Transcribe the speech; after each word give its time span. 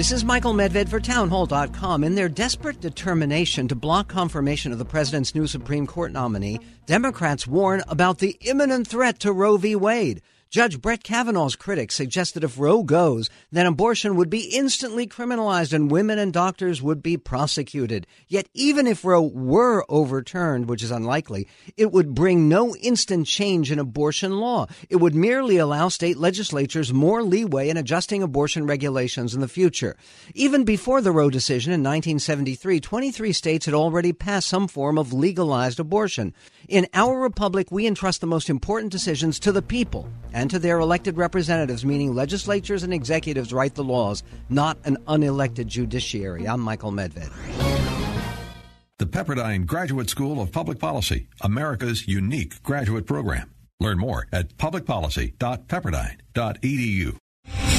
This 0.00 0.12
is 0.12 0.24
Michael 0.24 0.54
Medved 0.54 0.88
for 0.88 0.98
townhall.com. 0.98 2.04
In 2.04 2.14
their 2.14 2.30
desperate 2.30 2.80
determination 2.80 3.68
to 3.68 3.74
block 3.74 4.08
confirmation 4.08 4.72
of 4.72 4.78
the 4.78 4.84
president's 4.86 5.34
new 5.34 5.46
Supreme 5.46 5.86
Court 5.86 6.10
nominee, 6.10 6.58
Democrats 6.86 7.46
warn 7.46 7.82
about 7.86 8.18
the 8.18 8.38
imminent 8.40 8.86
threat 8.86 9.18
to 9.18 9.30
Roe 9.30 9.58
v. 9.58 9.76
Wade. 9.76 10.22
Judge 10.50 10.80
Brett 10.80 11.04
Kavanaugh's 11.04 11.54
critics 11.54 11.94
suggest 11.94 12.34
that 12.34 12.42
if 12.42 12.58
Roe 12.58 12.82
goes, 12.82 13.30
then 13.52 13.66
abortion 13.66 14.16
would 14.16 14.28
be 14.28 14.50
instantly 14.52 15.06
criminalized 15.06 15.72
and 15.72 15.88
women 15.88 16.18
and 16.18 16.32
doctors 16.32 16.82
would 16.82 17.04
be 17.04 17.16
prosecuted. 17.16 18.04
Yet 18.26 18.48
even 18.52 18.88
if 18.88 19.04
Roe 19.04 19.22
were 19.22 19.84
overturned, 19.88 20.68
which 20.68 20.82
is 20.82 20.90
unlikely, 20.90 21.46
it 21.76 21.92
would 21.92 22.16
bring 22.16 22.48
no 22.48 22.74
instant 22.74 23.28
change 23.28 23.70
in 23.70 23.78
abortion 23.78 24.40
law. 24.40 24.66
It 24.88 24.96
would 24.96 25.14
merely 25.14 25.56
allow 25.56 25.86
state 25.86 26.16
legislatures 26.16 26.92
more 26.92 27.22
leeway 27.22 27.68
in 27.68 27.76
adjusting 27.76 28.20
abortion 28.20 28.66
regulations 28.66 29.36
in 29.36 29.40
the 29.40 29.46
future. 29.46 29.96
Even 30.34 30.64
before 30.64 31.00
the 31.00 31.12
Roe 31.12 31.30
decision 31.30 31.72
in 31.72 31.78
1973, 31.78 32.80
23 32.80 33.32
states 33.32 33.66
had 33.66 33.74
already 33.74 34.12
passed 34.12 34.48
some 34.48 34.66
form 34.66 34.98
of 34.98 35.12
legalized 35.12 35.78
abortion. 35.78 36.34
In 36.68 36.88
our 36.92 37.20
republic, 37.20 37.68
we 37.70 37.86
entrust 37.86 38.20
the 38.20 38.26
most 38.26 38.50
important 38.50 38.90
decisions 38.90 39.38
to 39.38 39.52
the 39.52 39.62
people 39.62 40.08
to 40.48 40.58
their 40.58 40.78
elected 40.78 41.18
representatives, 41.18 41.84
meaning 41.84 42.14
legislatures 42.14 42.84
and 42.84 42.94
executives 42.94 43.52
write 43.52 43.74
the 43.74 43.84
laws, 43.84 44.22
not 44.48 44.78
an 44.84 44.96
unelected 45.08 45.66
judiciary. 45.66 46.48
I'm 46.48 46.60
Michael 46.60 46.92
Medved. 46.92 47.30
The 48.98 49.06
Pepperdine 49.06 49.66
Graduate 49.66 50.08
School 50.08 50.40
of 50.40 50.52
Public 50.52 50.78
Policy, 50.78 51.26
America's 51.40 52.06
unique 52.06 52.62
graduate 52.62 53.06
program. 53.06 53.52
Learn 53.80 53.98
more 53.98 54.28
at 54.30 54.56
publicpolicy.pepperdine.edu. 54.58 57.19